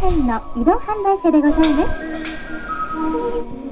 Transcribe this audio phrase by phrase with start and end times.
[0.00, 3.65] 線の移動販売車でございます。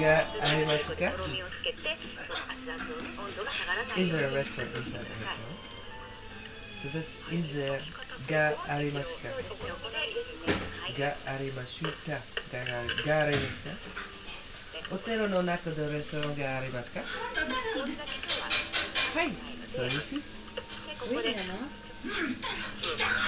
[0.00, 2.90] がありますかとろみをつけてその熱々の
[3.24, 5.28] 温度が下がらない Is よう there に a restaurant inside the hotel?
[6.76, 7.80] So that's is there
[8.30, 10.52] がありますかそうですねお答えですね
[10.82, 11.86] はいがありますか
[12.52, 12.58] が
[13.06, 13.70] がありますか
[14.90, 17.06] ホテルの中でレストランがありますかは
[19.24, 19.30] い、
[19.74, 20.20] そうですよ。
[20.20, 20.26] で
[21.00, 21.34] ここで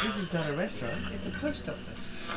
[0.04, 2.28] This is not a restaurant, it's a post office.